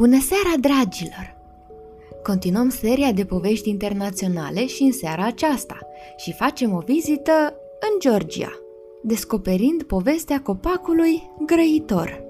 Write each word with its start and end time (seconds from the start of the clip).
Bună 0.00 0.18
seara, 0.20 0.56
dragilor! 0.60 1.36
Continuăm 2.22 2.68
seria 2.68 3.12
de 3.12 3.24
povești 3.24 3.68
internaționale 3.68 4.66
și 4.66 4.82
în 4.82 4.92
seara 4.92 5.26
aceasta 5.26 5.78
și 6.16 6.32
facem 6.32 6.72
o 6.72 6.78
vizită 6.78 7.54
în 7.80 7.98
Georgia, 8.10 8.52
descoperind 9.02 9.82
povestea 9.82 10.40
copacului 10.42 11.30
grăitor. 11.46 12.22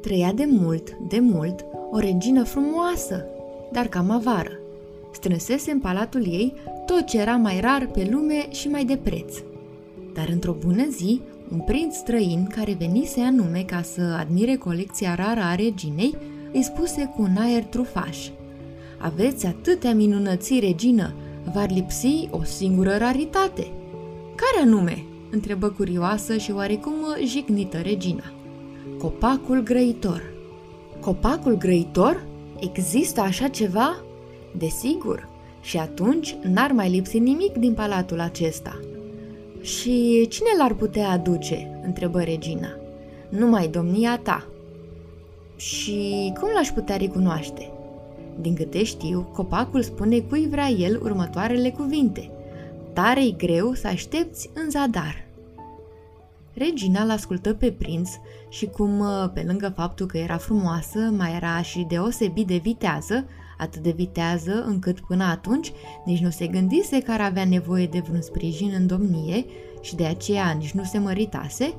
Trăia 0.00 0.32
de 0.32 0.44
mult, 0.48 0.96
de 1.08 1.18
mult, 1.18 1.64
o 1.90 1.98
regină 1.98 2.44
frumoasă, 2.44 3.24
dar 3.72 3.86
cam 3.86 4.10
avară. 4.10 4.58
Strânsese 5.12 5.70
în 5.70 5.80
palatul 5.80 6.26
ei 6.26 6.54
tot 6.86 7.04
ce 7.04 7.18
era 7.20 7.36
mai 7.36 7.60
rar 7.60 7.86
pe 7.92 8.08
lume 8.10 8.50
și 8.50 8.68
mai 8.68 8.84
de 8.84 8.96
preț. 8.96 9.36
Dar 10.14 10.28
într-o 10.32 10.56
bună 10.66 10.86
zi, 10.90 11.20
un 11.52 11.58
prinț 11.58 11.96
străin 11.96 12.46
care 12.54 12.76
venise 12.78 13.20
anume 13.20 13.62
ca 13.62 13.82
să 13.82 14.00
admire 14.00 14.56
colecția 14.56 15.14
rară 15.14 15.40
a 15.40 15.54
reginei, 15.54 16.16
îi 16.52 16.62
spuse 16.62 17.12
cu 17.16 17.22
un 17.22 17.36
aer 17.38 17.64
trufaș. 17.64 18.28
Aveți 18.98 19.46
atâtea 19.46 19.94
minunății, 19.94 20.60
regină, 20.60 21.14
v-ar 21.54 21.70
lipsi 21.70 22.28
o 22.30 22.42
singură 22.42 22.96
raritate. 22.96 23.66
Care 24.34 24.66
anume? 24.66 25.04
întrebă 25.30 25.68
curioasă 25.68 26.36
și 26.36 26.50
oarecum 26.50 26.94
jignită 27.24 27.78
regina. 27.78 28.32
Copacul 28.98 29.62
grăitor. 29.62 30.22
Copacul 31.00 31.56
grăitor? 31.56 32.26
Există 32.60 33.20
așa 33.20 33.48
ceva? 33.48 33.96
Desigur. 34.56 35.28
Și 35.60 35.76
atunci 35.76 36.36
n-ar 36.42 36.72
mai 36.72 36.90
lipsi 36.90 37.18
nimic 37.18 37.52
din 37.52 37.74
palatul 37.74 38.20
acesta– 38.20 38.80
și 39.60 40.26
cine 40.28 40.48
l-ar 40.58 40.74
putea 40.74 41.08
aduce?" 41.08 41.80
întrebă 41.84 42.22
regina. 42.22 42.68
Numai 43.28 43.68
domnia 43.68 44.18
ta." 44.22 44.46
Și 45.56 46.32
cum 46.40 46.48
l-aș 46.54 46.68
putea 46.68 46.96
recunoaște?" 46.96 47.70
Din 48.40 48.54
câte 48.54 48.84
știu, 48.84 49.30
copacul 49.32 49.82
spune 49.82 50.18
cui 50.18 50.48
vrea 50.48 50.68
el 50.68 51.00
următoarele 51.02 51.70
cuvinte. 51.70 52.30
Tare-i 52.92 53.34
greu 53.38 53.72
să 53.72 53.86
aștepți 53.86 54.50
în 54.54 54.70
zadar. 54.70 55.26
Regina 56.52 57.04
l-ascultă 57.04 57.54
pe 57.54 57.72
prinț 57.72 58.10
și 58.48 58.66
cum, 58.66 59.04
pe 59.34 59.44
lângă 59.46 59.72
faptul 59.76 60.06
că 60.06 60.18
era 60.18 60.36
frumoasă, 60.36 60.98
mai 60.98 61.34
era 61.34 61.62
și 61.62 61.86
deosebit 61.88 62.46
de 62.46 62.56
vitează, 62.56 63.24
atât 63.58 63.82
de 63.82 63.90
vitează 63.90 64.64
încât 64.66 65.00
până 65.00 65.24
atunci 65.24 65.72
nici 66.04 66.20
nu 66.20 66.30
se 66.30 66.46
gândise 66.46 67.00
că 67.00 67.12
ar 67.12 67.20
avea 67.20 67.44
nevoie 67.44 67.86
de 67.86 67.98
vreun 67.98 68.20
sprijin 68.20 68.72
în 68.78 68.86
domnie 68.86 69.44
și 69.80 69.94
de 69.94 70.04
aceea 70.04 70.50
nici 70.50 70.72
nu 70.72 70.84
se 70.84 70.98
măritase, 70.98 71.74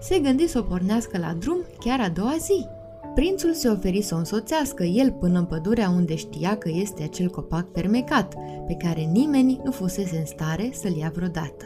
se 0.00 0.18
gândi 0.18 0.46
să 0.46 0.58
o 0.58 0.62
pornească 0.62 1.18
la 1.18 1.34
drum 1.38 1.58
chiar 1.78 2.00
a 2.00 2.08
doua 2.08 2.36
zi. 2.38 2.66
Prințul 3.14 3.52
se 3.52 3.68
oferi 3.68 4.02
să 4.02 4.14
o 4.14 4.18
însoțească 4.18 4.82
el 4.82 5.12
până 5.12 5.38
în 5.38 5.44
pădurea 5.44 5.88
unde 5.88 6.14
știa 6.14 6.56
că 6.56 6.68
este 6.72 7.02
acel 7.02 7.28
copac 7.28 7.66
fermecat, 7.72 8.34
pe 8.66 8.74
care 8.74 9.00
nimeni 9.00 9.60
nu 9.64 9.70
fusese 9.70 10.16
în 10.18 10.26
stare 10.26 10.70
să-l 10.72 10.96
ia 10.96 11.12
vreodată. 11.14 11.64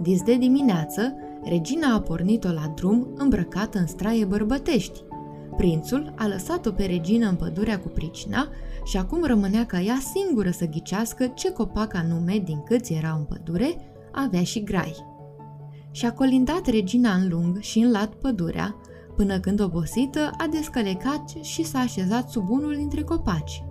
Dis 0.00 0.22
de 0.22 0.36
dimineață, 0.36 1.14
regina 1.44 1.94
a 1.94 2.00
pornit-o 2.00 2.48
la 2.48 2.72
drum 2.74 3.08
îmbrăcată 3.16 3.78
în 3.78 3.86
straie 3.86 4.24
bărbătești, 4.24 5.00
Prințul 5.58 6.12
a 6.16 6.26
lăsat-o 6.26 6.70
pe 6.70 6.84
regină 6.84 7.28
în 7.28 7.34
pădurea 7.34 7.78
cu 7.78 7.88
pricina 7.88 8.48
și 8.84 8.96
acum 8.96 9.24
rămânea 9.24 9.66
ca 9.66 9.80
ea 9.80 9.98
singură 10.14 10.50
să 10.50 10.66
ghicească 10.66 11.26
ce 11.26 11.52
copac 11.52 11.94
anume 11.94 12.38
din 12.38 12.62
câți 12.62 12.92
erau 12.92 13.16
în 13.18 13.24
pădure 13.24 13.76
avea 14.12 14.42
și 14.42 14.62
grai. 14.62 14.94
Și-a 15.90 16.12
colindat 16.12 16.66
regina 16.66 17.14
în 17.14 17.28
lung 17.28 17.60
și 17.60 17.78
în 17.78 17.90
lat 17.90 18.14
pădurea, 18.14 18.76
până 19.16 19.40
când 19.40 19.60
obosită 19.60 20.30
a 20.36 20.46
descălecat 20.50 21.28
și 21.40 21.64
s-a 21.64 21.78
așezat 21.78 22.30
sub 22.30 22.50
unul 22.50 22.74
dintre 22.76 23.02
copaci. 23.02 23.62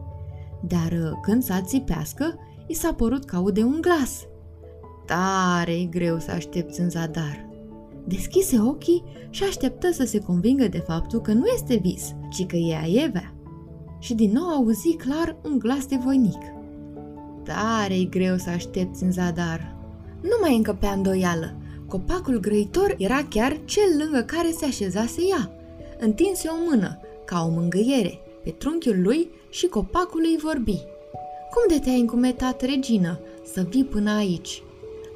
Dar 0.61 0.91
uh, 0.91 1.11
când 1.21 1.43
s-a 1.43 1.61
țipească, 1.61 2.39
i 2.67 2.73
s-a 2.73 2.93
părut 2.93 3.25
că 3.25 3.35
aude 3.35 3.63
un 3.63 3.77
glas. 3.81 4.25
Tare 5.05 5.83
greu 5.83 6.19
să 6.19 6.31
aștepți 6.31 6.79
în 6.79 6.89
zadar. 6.89 7.46
Deschise 8.07 8.59
ochii 8.59 9.03
și 9.29 9.43
așteptă 9.43 9.91
să 9.91 10.05
se 10.05 10.19
convingă 10.19 10.67
de 10.67 10.77
faptul 10.77 11.21
că 11.21 11.31
nu 11.31 11.45
este 11.53 11.75
vis, 11.75 12.15
ci 12.31 12.45
că 12.45 12.55
e 12.55 12.77
Aievea. 12.77 13.33
Și 13.99 14.13
din 14.13 14.31
nou 14.31 14.47
auzi 14.47 14.95
clar 14.95 15.35
un 15.43 15.59
glas 15.59 15.85
de 15.85 15.99
voinic. 16.03 16.41
Tare-i 17.43 18.09
greu 18.09 18.37
să 18.37 18.49
aștepți 18.49 19.03
în 19.03 19.11
zadar. 19.11 19.75
Nu 20.21 20.37
mai 20.41 20.55
încăpea 20.55 20.91
îndoială. 20.91 21.55
Copacul 21.87 22.39
grăitor 22.39 22.95
era 22.97 23.25
chiar 23.29 23.59
cel 23.65 23.97
lângă 23.97 24.19
care 24.19 24.51
se 24.51 24.65
așezase 24.65 25.21
ea. 25.29 25.51
Întinse 25.99 26.47
o 26.47 26.69
mână, 26.69 26.99
ca 27.25 27.45
o 27.45 27.49
mângâiere, 27.49 28.19
pe 28.43 28.49
trunchiul 28.49 29.01
lui 29.01 29.29
și 29.49 29.67
copacul 29.67 30.21
îi 30.23 30.39
vorbi. 30.43 30.77
Cum 31.51 31.75
de 31.75 31.79
te-ai 31.79 31.99
încumetat, 31.99 32.61
regină, 32.61 33.19
să 33.53 33.65
vii 33.69 33.85
până 33.85 34.11
aici? 34.11 34.63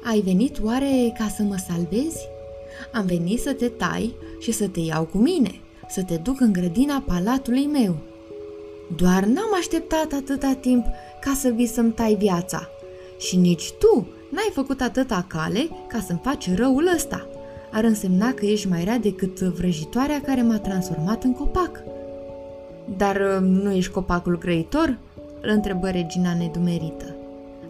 Ai 0.04 0.20
venit 0.20 0.60
oare 0.62 1.14
ca 1.18 1.28
să 1.28 1.42
mă 1.42 1.56
salvezi? 1.68 2.28
Am 2.92 3.06
venit 3.06 3.40
să 3.40 3.52
te 3.52 3.68
tai 3.68 4.14
și 4.38 4.52
să 4.52 4.68
te 4.68 4.80
iau 4.80 5.04
cu 5.04 5.18
mine, 5.18 5.60
să 5.88 6.02
te 6.02 6.16
duc 6.16 6.40
în 6.40 6.52
grădina 6.52 7.04
palatului 7.06 7.66
meu. 7.66 7.96
Doar 8.96 9.24
n-am 9.24 9.54
așteptat 9.58 10.12
atâta 10.12 10.56
timp 10.60 10.84
ca 11.20 11.32
să 11.34 11.48
vii 11.48 11.66
să-mi 11.66 11.92
tai 11.92 12.14
viața. 12.14 12.68
Și 13.18 13.36
nici 13.36 13.72
tu 13.72 14.08
n-ai 14.30 14.50
făcut 14.52 14.80
atâta 14.80 15.24
cale 15.28 15.68
ca 15.88 16.00
să-mi 16.00 16.20
faci 16.22 16.54
răul 16.54 16.90
ăsta. 16.94 17.26
Ar 17.72 17.84
însemna 17.84 18.32
că 18.32 18.44
ești 18.44 18.68
mai 18.68 18.84
rea 18.84 18.98
decât 18.98 19.40
vrăjitoarea 19.40 20.20
care 20.20 20.42
m-a 20.42 20.58
transformat 20.58 21.24
în 21.24 21.32
copac. 21.32 21.82
Dar 22.96 23.16
uh, 23.16 23.48
nu 23.48 23.72
ești 23.72 23.92
copacul 23.92 24.38
grăitor? 24.38 24.98
Îl 25.40 25.48
întrebă 25.48 25.88
regina 25.90 26.34
nedumerită. 26.34 27.14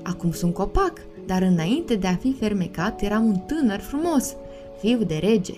Acum 0.02 0.32
sunt 0.32 0.54
copac, 0.54 0.92
dar 1.26 1.42
înainte 1.42 1.94
de 1.94 2.06
a 2.06 2.14
fi 2.16 2.32
fermecat 2.32 3.02
eram 3.02 3.24
un 3.24 3.36
tânăr 3.36 3.80
frumos 3.80 4.34
fiu 4.82 5.04
de 5.04 5.19
rege. 5.20 5.54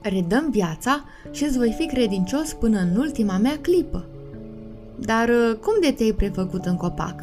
Redăm 0.00 0.50
viața 0.50 1.04
și 1.30 1.44
îți 1.44 1.56
voi 1.56 1.74
fi 1.78 1.86
credincios 1.86 2.52
până 2.52 2.78
în 2.78 2.96
ultima 2.96 3.36
mea 3.36 3.58
clipă. 3.60 4.06
Dar 4.98 5.28
uh, 5.28 5.56
cum 5.60 5.72
de 5.80 5.92
te-ai 5.96 6.12
prefăcut 6.12 6.64
în 6.64 6.76
copac? 6.76 7.20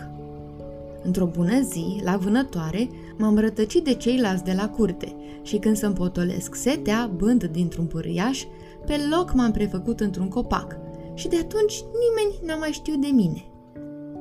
Într-o 1.04 1.26
bună 1.26 1.62
zi, 1.62 2.02
la 2.04 2.18
vânătoare, 2.18 2.90
m-am 3.18 3.38
rătăcit 3.38 3.84
de 3.84 3.94
ceilalți 3.94 4.44
de 4.44 4.54
la 4.58 4.70
curte 4.70 5.16
și 5.42 5.58
când 5.58 5.78
să-mi 5.78 5.94
potolesc 5.94 6.56
setea, 6.56 7.12
bând 7.16 7.44
dintr-un 7.44 7.86
pârâiaș, 7.86 8.44
pe 8.86 8.96
loc 9.10 9.34
m-am 9.34 9.52
prefăcut 9.52 10.00
într-un 10.00 10.28
copac 10.28 10.78
și 11.14 11.28
de 11.28 11.36
atunci 11.36 11.84
nimeni 11.84 12.40
n-a 12.46 12.56
mai 12.56 12.70
știut 12.72 13.02
de 13.02 13.08
mine. 13.08 13.46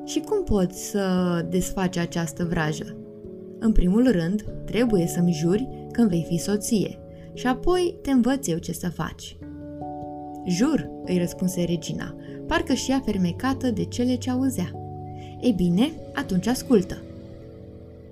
Și 0.05 0.19
cum 0.19 0.43
poți 0.43 0.89
să 0.89 1.05
desfaci 1.49 1.97
această 1.97 2.47
vrajă? 2.49 2.95
În 3.59 3.71
primul 3.71 4.11
rând, 4.11 4.45
trebuie 4.65 5.07
să-mi 5.07 5.33
juri 5.33 5.67
când 5.91 6.09
vei 6.09 6.25
fi 6.29 6.37
soție 6.37 7.00
și 7.33 7.47
apoi 7.47 7.95
te 8.01 8.11
învăț 8.11 8.47
eu 8.47 8.57
ce 8.57 8.71
să 8.71 8.89
faci. 8.89 9.37
Jur, 10.45 10.89
îi 11.05 11.17
răspunse 11.17 11.63
regina, 11.63 12.15
parcă 12.47 12.73
și 12.73 12.91
ea 12.91 13.01
fermecată 13.05 13.69
de 13.69 13.83
cele 13.83 14.15
ce 14.15 14.29
auzea. 14.29 14.71
Ei 15.41 15.51
bine, 15.51 15.91
atunci 16.13 16.47
ascultă. 16.47 17.01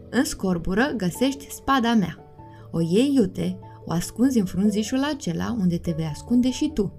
În 0.10 0.24
scorbură 0.24 0.94
găsești 0.98 1.52
spada 1.52 1.94
mea. 1.94 2.18
O 2.72 2.80
iei 2.82 3.14
iute, 3.16 3.58
o 3.86 3.92
ascunzi 3.92 4.40
în 4.40 4.46
frunzișul 4.46 5.04
acela 5.04 5.56
unde 5.60 5.78
te 5.78 5.94
vei 5.96 6.10
ascunde 6.12 6.52
și 6.52 6.72
tu. 6.74 6.94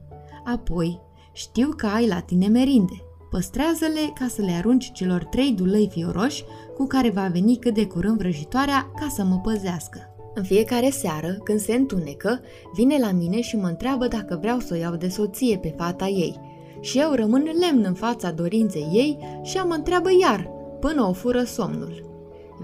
Apoi, 0.44 1.00
știu 1.32 1.68
că 1.76 1.86
ai 1.86 2.06
la 2.06 2.20
tine 2.20 2.46
merinde. 2.46 3.02
Păstrează-le 3.30 4.12
ca 4.14 4.26
să 4.28 4.42
le 4.42 4.52
arunci 4.52 4.92
celor 4.92 5.24
trei 5.24 5.52
dulăi 5.52 5.88
fioroși 5.90 6.44
cu 6.76 6.86
care 6.86 7.10
va 7.10 7.28
veni 7.32 7.56
cât 7.56 7.74
de 7.74 7.86
curând 7.86 8.18
vrăjitoarea 8.18 8.90
ca 8.94 9.08
să 9.08 9.24
mă 9.24 9.38
păzească. 9.38 10.09
În 10.40 10.46
fiecare 10.46 10.90
seară, 10.90 11.38
când 11.44 11.60
se 11.60 11.74
întunecă, 11.74 12.40
vine 12.74 12.98
la 12.98 13.10
mine 13.12 13.40
și 13.40 13.56
mă 13.56 13.66
întreabă 13.66 14.06
dacă 14.06 14.38
vreau 14.40 14.58
să 14.58 14.74
o 14.74 14.76
iau 14.76 14.96
de 14.96 15.08
soție 15.08 15.58
pe 15.58 15.74
fata 15.76 16.06
ei. 16.06 16.40
Și 16.80 16.98
eu 16.98 17.12
rămân 17.12 17.42
lemn 17.60 17.84
în 17.84 17.94
fața 17.94 18.30
dorinței 18.30 18.88
ei 18.92 19.18
și 19.42 19.56
ea 19.56 19.64
mă 19.64 19.74
întreabă 19.74 20.08
iar, 20.20 20.50
până 20.80 21.02
o 21.02 21.12
fură 21.12 21.42
somnul. 21.42 22.04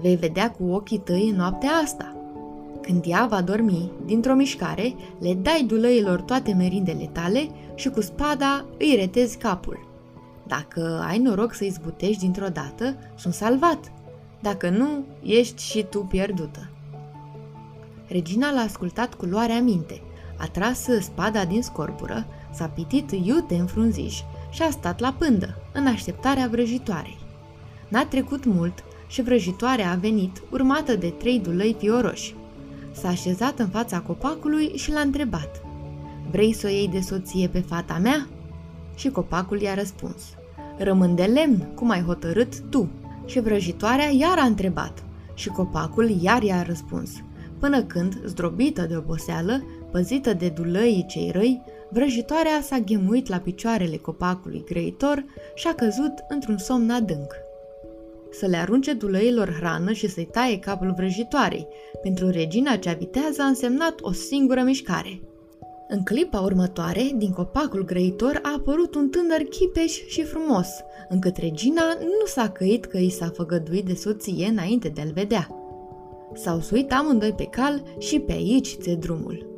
Vei 0.01 0.15
vedea 0.15 0.51
cu 0.51 0.63
ochii 0.63 0.97
tăi 0.97 1.29
în 1.29 1.35
noaptea 1.35 1.69
asta. 1.83 2.15
Când 2.81 3.03
ea 3.07 3.25
va 3.29 3.41
dormi, 3.41 3.91
dintr-o 4.05 4.35
mișcare, 4.35 4.95
le 5.19 5.33
dai 5.33 5.63
dulăilor 5.67 6.21
toate 6.21 6.53
merindele 6.53 7.09
tale 7.11 7.49
și 7.75 7.89
cu 7.89 8.01
spada 8.01 8.65
îi 8.79 8.95
retezi 8.95 9.37
capul. 9.37 9.87
Dacă 10.47 11.03
ai 11.07 11.17
noroc 11.17 11.53
să 11.53 11.63
izbutești 11.63 12.19
dintr-o 12.19 12.47
dată, 12.47 12.95
sunt 13.15 13.33
salvat. 13.33 13.91
Dacă 14.41 14.69
nu, 14.69 15.05
ești 15.23 15.63
și 15.63 15.85
tu 15.89 15.99
pierdută. 15.99 16.71
Regina 18.07 18.51
l-a 18.51 18.61
ascultat 18.61 19.13
cu 19.13 19.25
luarea 19.25 19.61
minte, 19.61 20.01
a 20.37 20.45
tras 20.45 20.87
spada 20.99 21.45
din 21.45 21.61
scorbură, 21.61 22.25
s-a 22.53 22.65
pitit 22.65 23.11
iute 23.11 23.55
în 23.55 23.65
frunziș 23.65 24.21
și 24.49 24.61
a 24.61 24.69
stat 24.69 24.99
la 24.99 25.15
pândă, 25.17 25.55
în 25.73 25.85
așteptarea 25.87 26.47
vrăjitoarei. 26.47 27.17
N-a 27.87 28.05
trecut 28.05 28.45
mult 28.45 28.83
și 29.07 29.21
vrăjitoarea 29.21 29.91
a 29.91 29.95
venit, 29.95 30.41
urmată 30.51 30.95
de 30.95 31.09
trei 31.09 31.39
dulăi 31.39 31.75
fioroși. 31.79 32.35
S-a 32.91 33.07
așezat 33.07 33.59
în 33.59 33.67
fața 33.67 33.99
copacului 33.99 34.71
și 34.75 34.91
l-a 34.91 34.99
întrebat. 34.99 35.61
Vrei 36.31 36.53
să 36.53 36.67
o 36.67 36.69
iei 36.69 36.87
de 36.87 36.99
soție 36.99 37.47
pe 37.47 37.59
fata 37.59 37.97
mea? 37.97 38.27
Și 38.95 39.09
copacul 39.09 39.61
i-a 39.61 39.73
răspuns. 39.73 40.23
Rămân 40.77 41.15
de 41.15 41.23
lemn, 41.23 41.67
cum 41.75 41.89
ai 41.89 42.01
hotărât 42.01 42.59
tu. 42.59 42.89
Și 43.25 43.39
vrăjitoarea 43.39 44.09
iar 44.11 44.37
a 44.37 44.45
întrebat. 44.45 45.03
Și 45.33 45.49
copacul 45.49 46.09
iar 46.21 46.41
i-a 46.41 46.63
răspuns. 46.63 47.11
Până 47.59 47.83
când, 47.83 48.21
zdrobită 48.25 48.81
de 48.81 48.95
oboseală, 48.95 49.63
păzită 49.91 50.33
de 50.33 50.49
dulăii 50.49 51.05
cei 51.07 51.31
răi, 51.31 51.61
vrăjitoarea 51.89 52.61
s-a 52.61 52.79
ghemuit 52.79 53.27
la 53.27 53.37
picioarele 53.37 53.95
copacului 53.95 54.63
grăitor 54.65 55.25
și 55.55 55.67
a 55.67 55.73
căzut 55.73 56.13
într-un 56.29 56.57
somn 56.57 56.89
adânc. 56.89 57.33
Să 58.31 58.45
le 58.45 58.57
arunce 58.57 58.93
dulăilor 58.93 59.53
hrană 59.59 59.91
și 59.91 60.09
să-i 60.09 60.29
taie 60.31 60.59
capul 60.59 60.93
vrăjitoarei. 60.97 61.67
Pentru 62.01 62.29
regina 62.29 62.75
cea 62.75 62.93
vitează 62.93 63.41
a 63.41 63.45
însemnat 63.45 63.95
o 64.01 64.11
singură 64.11 64.61
mișcare. 64.61 65.21
În 65.89 66.03
clipa 66.03 66.39
următoare, 66.39 67.11
din 67.15 67.31
copacul 67.31 67.85
grăitor 67.85 68.39
a 68.43 68.53
apărut 68.57 68.95
un 68.95 69.09
tânăr 69.09 69.41
chipeș 69.41 70.05
și 70.07 70.23
frumos, 70.23 70.67
încât 71.09 71.37
regina 71.37 71.83
nu 71.99 72.25
s-a 72.25 72.49
căit 72.49 72.85
că 72.85 72.97
i 72.97 73.09
s-a 73.09 73.31
făgăduit 73.35 73.85
de 73.85 73.93
soție 73.93 74.47
înainte 74.47 74.87
de 74.87 75.01
a-l 75.01 75.11
vedea. 75.13 75.66
S-au 76.37 76.59
suit 76.59 76.93
amândoi 76.93 77.33
pe 77.33 77.43
cal 77.43 77.83
și 77.97 78.19
pe 78.19 78.31
aici 78.31 78.75
ți 78.81 78.95
drumul. 78.95 79.49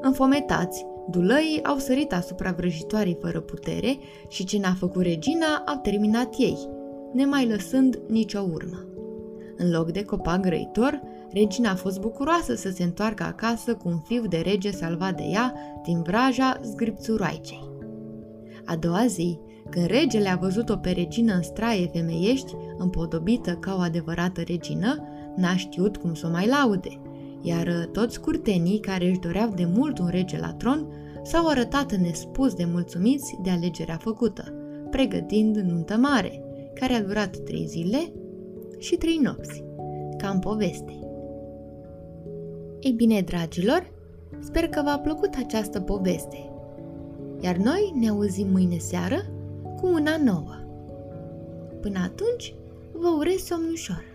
Înfometați, 0.00 0.86
dulăii 1.10 1.64
au 1.64 1.76
sărit 1.76 2.12
asupra 2.12 2.52
vrăjitoarei 2.52 3.18
fără 3.20 3.40
putere 3.40 3.98
și 4.28 4.44
ce 4.44 4.58
n-a 4.58 4.74
făcut 4.78 5.02
regina 5.02 5.62
au 5.66 5.80
terminat 5.82 6.34
ei, 6.38 6.68
nemai 7.12 7.48
lăsând 7.48 8.00
nicio 8.08 8.40
urmă. 8.52 8.86
În 9.56 9.70
loc 9.70 9.90
de 9.90 10.04
copac 10.04 10.40
grăitor, 10.40 11.00
regina 11.32 11.70
a 11.70 11.74
fost 11.74 12.00
bucuroasă 12.00 12.54
să 12.54 12.70
se 12.70 12.82
întoarcă 12.82 13.22
acasă 13.22 13.74
cu 13.74 13.88
un 13.88 13.98
fiu 13.98 14.26
de 14.26 14.42
rege 14.44 14.70
salvat 14.70 15.16
de 15.16 15.24
ea 15.32 15.54
din 15.84 16.02
vraja 16.02 16.60
zgripțuroaicei. 16.62 17.70
A 18.64 18.76
doua 18.76 19.06
zi, 19.06 19.38
când 19.70 19.86
regele 19.86 20.28
a 20.28 20.36
văzut-o 20.36 20.76
pe 20.76 20.90
regină 20.90 21.34
în 21.34 21.42
straie 21.42 21.86
femeiești, 21.86 22.54
împodobită 22.78 23.52
ca 23.52 23.74
o 23.78 23.80
adevărată 23.80 24.40
regină, 24.46 25.02
n-a 25.36 25.56
știut 25.56 25.96
cum 25.96 26.14
să 26.14 26.26
o 26.26 26.30
mai 26.30 26.46
laude, 26.46 27.00
iar 27.42 27.88
toți 27.92 28.20
curtenii 28.20 28.80
care 28.80 29.08
își 29.08 29.18
doreau 29.18 29.52
de 29.54 29.64
mult 29.64 29.98
un 29.98 30.08
rege 30.08 30.38
la 30.38 30.52
tron 30.52 30.86
s-au 31.22 31.46
arătat 31.46 31.96
nespus 31.96 32.54
de 32.54 32.64
mulțumiți 32.64 33.38
de 33.42 33.50
alegerea 33.50 33.96
făcută, 33.96 34.52
pregătind 34.90 35.56
nuntă 35.56 35.96
mare, 35.96 36.42
care 36.74 36.92
a 36.92 37.02
durat 37.02 37.36
trei 37.36 37.66
zile 37.66 38.12
și 38.78 38.96
trei 38.96 39.18
nopți, 39.22 39.64
ca 40.16 40.28
în 40.28 40.38
poveste. 40.38 40.98
Ei 42.80 42.92
bine, 42.92 43.20
dragilor, 43.20 43.90
sper 44.40 44.68
că 44.68 44.82
v-a 44.84 44.98
plăcut 44.98 45.34
această 45.38 45.80
poveste. 45.80 46.52
Iar 47.40 47.56
noi 47.56 47.92
ne 47.94 48.08
auzim 48.08 48.48
mâine 48.50 48.76
seară 48.78 49.16
cu 49.80 49.86
una 49.86 50.16
nouă. 50.24 50.54
Până 51.80 51.98
atunci, 52.04 52.54
vă 52.92 53.08
urez 53.18 53.44
somn 53.44 53.70
ușor. 53.72 54.07